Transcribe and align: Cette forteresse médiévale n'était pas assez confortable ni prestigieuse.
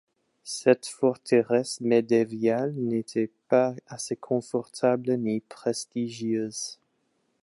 Cette 0.49 0.87
forteresse 0.87 1.79
médiévale 1.79 2.73
n'était 2.73 3.29
pas 3.49 3.75
assez 3.85 4.15
confortable 4.15 5.15
ni 5.15 5.41
prestigieuse. 5.41 6.79